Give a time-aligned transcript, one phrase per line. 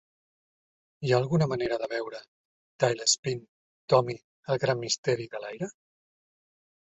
[1.07, 2.21] Hi ha alguna manera de veure
[2.83, 3.43] "Tailspin
[3.93, 4.15] Tommy
[4.53, 5.69] al gran misteri de l'aire"?